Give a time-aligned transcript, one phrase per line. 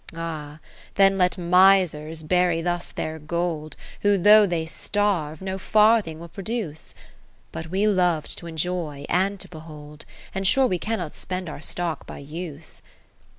[0.07, 0.59] 20 VI Ah!
[0.95, 6.95] then let misers bury thus their gold, Who though they starve, no farthing will produce:
[7.51, 12.07] But we lov'd to enjoy and to behold, x\nd sure we cannot spend our stock
[12.07, 12.81] by use.